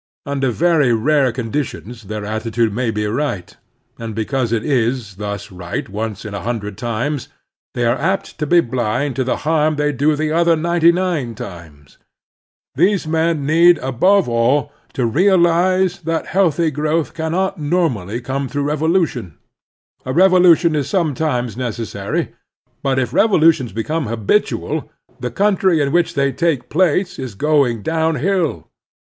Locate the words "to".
8.39-8.47, 9.17-9.23, 14.93-15.05